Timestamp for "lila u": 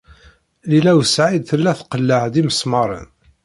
0.69-1.03